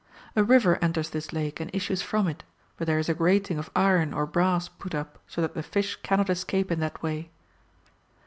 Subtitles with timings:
[0.35, 2.43] A river enters this lake and issues from it,
[2.75, 5.95] but there is a grating of iron or brass put up so that the fish
[5.97, 7.29] cannot escape in that way.